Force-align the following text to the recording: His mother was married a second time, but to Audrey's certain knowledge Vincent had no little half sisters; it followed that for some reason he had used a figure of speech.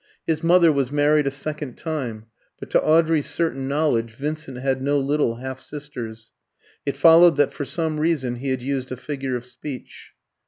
His 0.25 0.41
mother 0.43 0.71
was 0.73 0.91
married 0.91 1.27
a 1.27 1.29
second 1.29 1.77
time, 1.77 2.25
but 2.59 2.71
to 2.71 2.81
Audrey's 2.81 3.29
certain 3.29 3.67
knowledge 3.67 4.09
Vincent 4.13 4.57
had 4.57 4.81
no 4.81 4.97
little 4.99 5.35
half 5.35 5.61
sisters; 5.61 6.31
it 6.87 6.95
followed 6.97 7.35
that 7.37 7.53
for 7.53 7.65
some 7.65 7.99
reason 7.99 8.37
he 8.37 8.49
had 8.49 8.63
used 8.63 8.91
a 8.91 8.97
figure 8.97 9.35
of 9.35 9.45
speech. 9.45 10.13